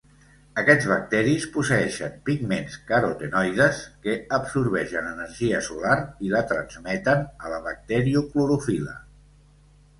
[0.59, 9.01] Aquests bacteris posseeixen pigments carotenoides que absorbeixen energia solar i la transmeten a la bacterioclorofil·la.